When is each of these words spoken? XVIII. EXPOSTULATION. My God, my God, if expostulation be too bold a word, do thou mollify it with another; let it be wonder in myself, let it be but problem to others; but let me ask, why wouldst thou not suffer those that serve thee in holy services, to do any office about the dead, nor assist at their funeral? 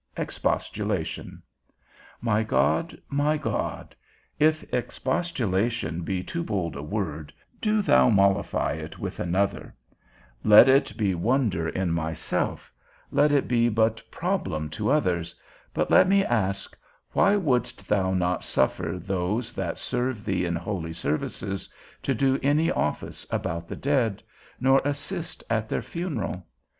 XVIII. 0.15 0.23
EXPOSTULATION. 0.23 1.43
My 2.21 2.41
God, 2.41 2.99
my 3.07 3.37
God, 3.37 3.95
if 4.39 4.63
expostulation 4.73 6.01
be 6.01 6.23
too 6.23 6.43
bold 6.43 6.75
a 6.75 6.81
word, 6.81 7.31
do 7.61 7.83
thou 7.83 8.09
mollify 8.09 8.73
it 8.73 8.97
with 8.97 9.19
another; 9.19 9.75
let 10.43 10.67
it 10.67 10.91
be 10.97 11.13
wonder 11.13 11.69
in 11.69 11.91
myself, 11.91 12.73
let 13.11 13.31
it 13.31 13.47
be 13.47 13.69
but 13.69 14.01
problem 14.09 14.71
to 14.71 14.89
others; 14.89 15.35
but 15.71 15.91
let 15.91 16.09
me 16.09 16.25
ask, 16.25 16.75
why 17.11 17.35
wouldst 17.35 17.87
thou 17.87 18.11
not 18.11 18.43
suffer 18.43 18.97
those 18.97 19.53
that 19.53 19.77
serve 19.77 20.25
thee 20.25 20.45
in 20.45 20.55
holy 20.55 20.93
services, 20.93 21.69
to 22.01 22.15
do 22.15 22.39
any 22.41 22.71
office 22.71 23.27
about 23.29 23.67
the 23.67 23.75
dead, 23.75 24.23
nor 24.59 24.81
assist 24.83 25.43
at 25.47 25.69
their 25.69 25.83
funeral? 25.83 26.47